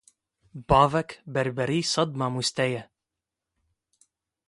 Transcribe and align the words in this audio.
Bavek, 0.69 1.11
berberî 1.33 1.81
sed 1.93 2.09
mamosteyî 2.19 2.71
ye. 2.73 2.83